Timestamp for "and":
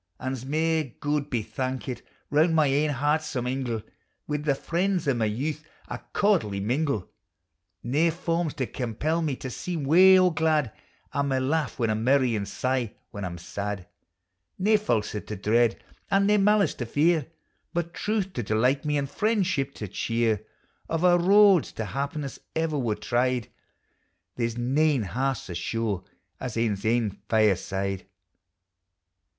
12.35-12.47, 16.09-16.25